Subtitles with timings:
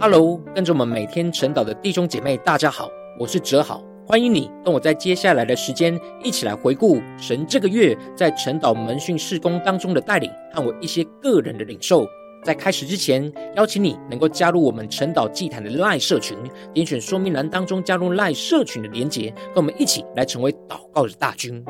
[0.00, 12.06] Hello，跟着我们每天晨祷的弟兄姐妹，大家好，我是哲豪，欢迎你跟我在接下来的时间一起来回顾神这个月在晨祷门训事工当中的带领和我一些个人的领受。
[12.44, 16.38] 在开始之前，邀请你能够加入我们晨祷祭坛的赖社群，
[16.72, 21.64] 点选说明栏当中加入赖社群的连结，跟我们一起来成为祷告的大军。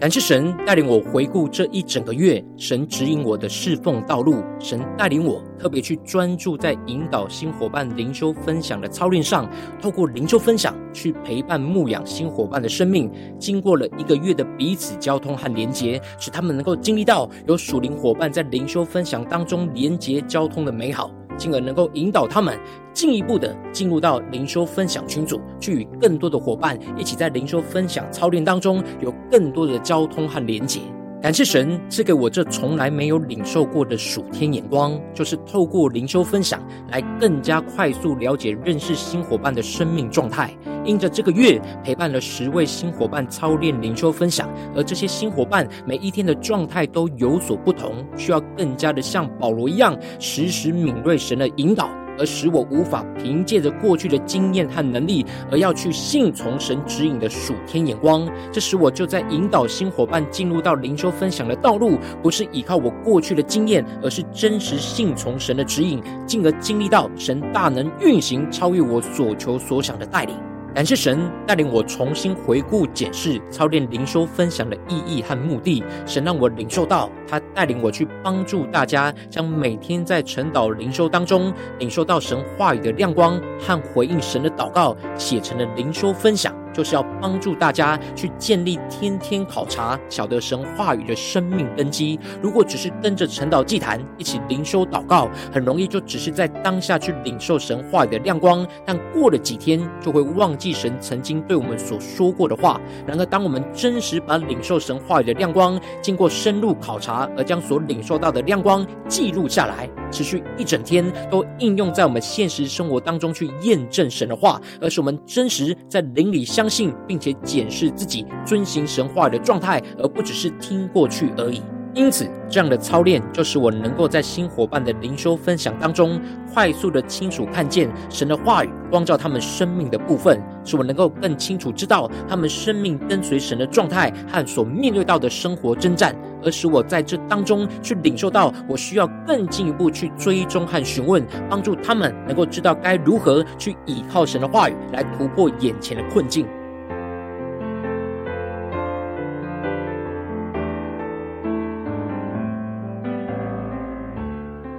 [0.00, 9.50] 感谢神带领我回顾这一整个月，神指引我的侍奉道路，神带领我特别去专注在引导新伙伴灵修分享的操练上，
[9.82, 13.10] 透过灵修分享去陪伴牧养新伙伴的生命。
[13.40, 21.10] 经过了一个月的彼此交通和连结，使他们能够经历到有属灵伙伴在灵修分享当中连结交通的美好。
[21.38, 22.58] 进而能够引导他们
[22.92, 30.80] 进一步的进入到灵修分享群组，去与更多的伙伴一起在灵修分享操练当中有更多的交通和连结。
[31.20, 40.56] 感谢神赐给我这从来没有领受过的属天眼光，就是透过灵修分享来更加快速了解、认识新伙伴的生命状态。
[40.84, 51.90] 因着这个月陪伴了十位新伙伴操练灵修分享，而这些新伙伴每一天的状态都有所不同，需要更加的像保罗一样，时时敏锐神的引导。
[52.18, 58.28] 而使我无法凭借着过去的经验和能力，而要去信从神指引的属天眼光。
[58.52, 70.47] 这使我就在引导新伙伴进入到灵修分享的道路，不是依靠我过去的经验，而是真实信从神的指引，进而经历到神大能运行，超越我所求所想的带领。
[70.74, 75.82] 感谢神带领我重新回顾检视操练灵修分享的意义和目的。
[76.06, 86.54] 神让我领受到，他带领我去帮助大家，将每天在晨祷灵修当中领受到神话语的亮光和回应神的祷告，写成了灵修分享。
[86.78, 92.16] 就是要帮助大家去建立天天考察、晓得神话语的生命根基。
[92.40, 102.80] 如果只是跟着晨祷祭坛一起灵修祷告，很容易就只是在当下去领受神话语的亮光，但过了几天就会忘记神曾经对我们所说过的话。
[103.04, 121.62] 然而，当我们真实把领受神话语的亮光，经过深入考察，而将所领受到的亮光记录下来，持续一整天都应用在我们现实生活当中去验证神的话，而是我们真实在灵里相信，并且检视自己遵行神话的状态，而不只是听过去而已。
[121.94, 126.20] 因此，这样的操练就使我能够在新伙伴的灵修分享当中，
[126.52, 136.14] 快速的清楚看见神的话语光照他们生命的部分，使我能够更清楚知道他们生命跟随神的状态和所面对到的生活征战，
[136.44, 146.46] 而使我在这当中去领受到我需要更进一步去追踪和询问，帮助他们能够知道该如何去倚靠神的话语来突破眼前的困境。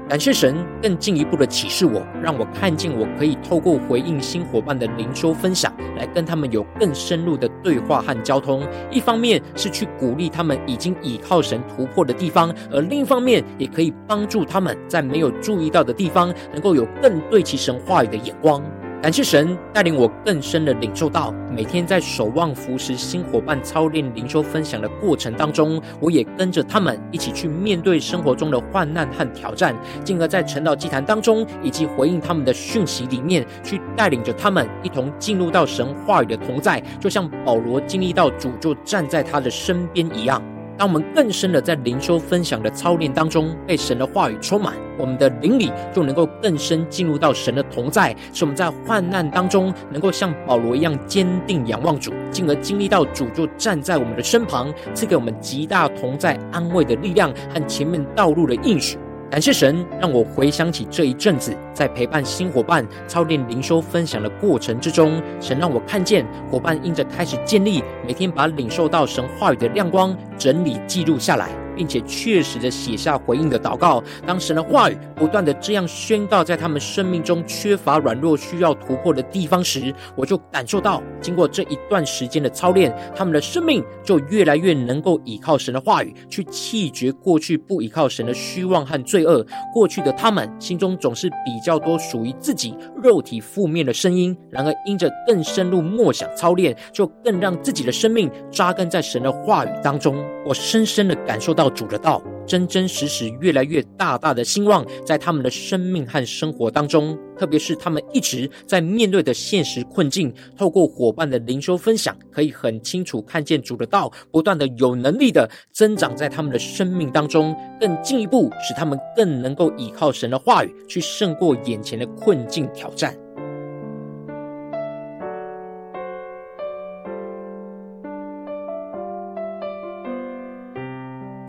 [0.09, 8.67] 感谢神更进一步的启示我，让我看见我可以透过回应新伙伴的灵修分享，来跟他们有更深入的对话和交通。
[8.89, 18.63] 一方面是去鼓励他们已经倚靠神突破的地方，而另一方面也可以帮助他们在没有注意到的地方，能够有更对齐神话语的眼光。
[19.01, 29.73] 感谢神带领我更深的领受到，每天在守望服侍新伙伴操练灵修分享的过程当中，我也跟着他们一起去面对生活中的患难和挑战，
[30.03, 40.43] 进而在晨祷祭坛当中以及回应他们的讯息里面，去带领着他们一同进入到神话语的同在，就像保罗经历到主就站在他的身边一样。
[40.79, 58.97] 当我们更深的在灵修分享的操练当中，被神的话语充满，我们的灵里就能够更深进入到神的同在，使我们在患难当中能够像保罗一样坚定仰望主，进而经历到主就站在我们的身旁，赐给我们极大同在安慰的力量和前面道路的应许。
[59.29, 71.68] 感谢神，让我回想起这一阵子在陪伴新伙伴操练灵修分享的过程之中，神让我看见伙伴因着开始建立，每天把领受到神话语的亮光整理记录下来。
[71.79, 74.03] 并且确实的写下回应的祷告。
[74.27, 89.45] 当神的话语不断的这样宣告在他们生命中缺乏软弱、需要突破的地方时，我就感受到，经过这一段时间的操练，他们的生命就越来越能够依靠神的话语，去弃绝过去不依靠神的虚妄和罪恶。
[89.73, 100.21] 过去的他们心中总是比较多属于自己肉体负面的声音，然而因着更深入默想操练，就更让自己的生命扎根在神的话语当中。
[100.45, 101.68] 我深深的感受到。
[101.69, 107.17] 主的道真真实实、越来越大大的兴旺在他们的生命和生活当中。
[107.37, 123.15] 特别是他们一直在面对的现实困境，透过伙伴的灵修分享，可以很清楚看见主的道不断的有能力的增长在他们的生命当中，更进一步使他们更能够依靠神的话语去胜过眼前的困境挑战。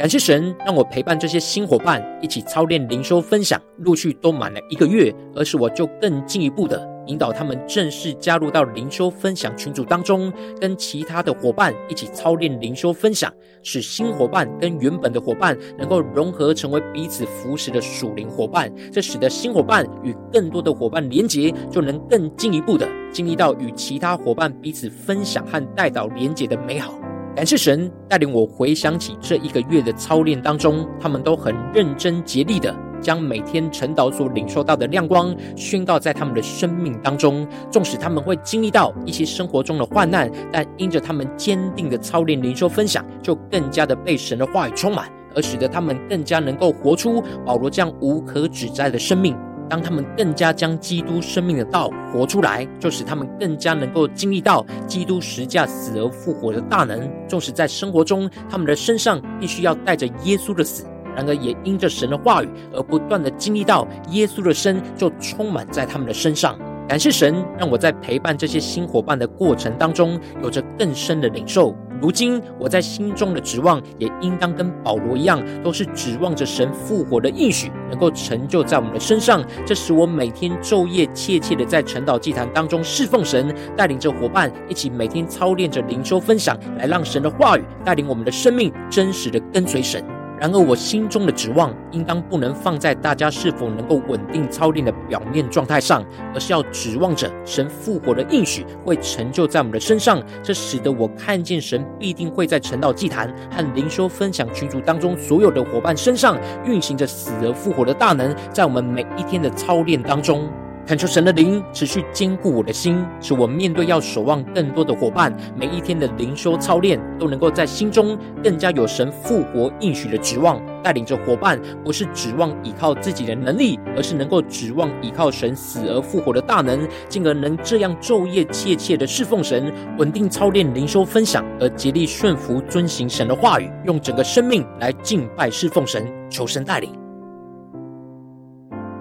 [0.01, 13.31] 感谢神让我陪伴这些新伙伴一起操练灵修分享，陆续都满了一个月，而是我就更进一步的引导他们正式加入到灵修分享群组当中，跟其他的伙伴一起操练灵修分享，
[13.63, 27.00] 使新伙伴跟原本的伙伴能够融合成为彼此扶持的属灵伙伴，这使得新伙伴与更多的伙伴连结，就能更进一步的经历到与其他伙伴彼此分享和带导连结的美好。
[27.37, 37.47] 感谢神带领我回想起这一个月的操练当中，他们都很认真竭力的将每天晨祷所领受到的亮光宣告在他们的生命当中。
[37.71, 49.35] 纵使他们会经历到一些生活中的患难，但因着他们坚定的操练灵修分享，就更加的被神的话语充满，而使得他们更加能够活出保罗这样无可指摘的生命。
[49.71, 57.09] 当他们更加将基督生命的道活出来，就使他们更加能够经历到基督十架死而复活的大能。
[57.29, 60.85] 纵使在生活中，他们的身上必须要带着耶稣的死，
[61.15, 66.59] 然而也因着神的话语而不断的经历到耶稣的生就充满在他们的身上。
[66.89, 71.73] 感谢神，让我在陪伴这些新伙伴的过程当中，有着更深的领受。
[72.01, 79.45] 如今我在心中的指望，也应当跟保罗一样，都是指望着神复活的应许能够成就在我们的身上。
[79.67, 90.03] 这使我每天昼夜切切的在晨祷祭坛当中侍奉神，带领着伙伴一起每天操练着灵修分享，来让神的话语带领我们的生命真实的跟随神。
[90.41, 96.03] 然而，我心中的指望应当不能放在大家是否能够稳定操练的表面状态上，
[96.33, 100.23] 而是要指望着神复活的应许会成就在我们的身上。
[100.43, 110.51] 这使得我看见神必定会在晨祷祭坛和灵修分享群组当中所有的伙伴身上运行着死而复活的大能，在我们每一天的操练当中。
[110.87, 137.00] 恳求神的灵持续坚固我的心，使我面对要守望更多的伙伴，每一天的灵修操练都能够在心中更加有神复活应许的指望，带领着伙伴不是指望依靠自己的能力，而是能够指望依靠神死而复活的大能，进而能这样昼夜切切的侍奉神，稳定操练灵修分享，而竭力顺服遵行神的话语，用整个生命来敬拜侍奉神，求神带领。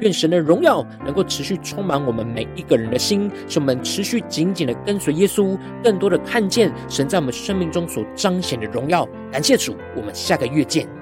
[0.00, 9.08] 愿神的荣耀能够持续充满我们每一个人的心，使我们持续紧紧的跟随耶稣，更多的看见神在我们生命中所彰显的荣耀。
[9.32, 10.99] 感谢主，我们下个月见。